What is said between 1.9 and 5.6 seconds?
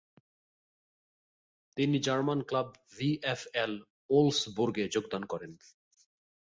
German club VfL উলফসবুর্গে যোগদান করেন।